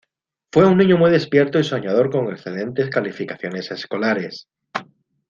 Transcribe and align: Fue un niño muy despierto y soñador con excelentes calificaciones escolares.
Fue 0.51 0.65
un 0.65 0.79
niño 0.79 0.97
muy 0.97 1.11
despierto 1.11 1.59
y 1.59 1.63
soñador 1.63 2.09
con 2.09 2.27
excelentes 2.31 2.89
calificaciones 2.89 3.69
escolares. 3.69 4.47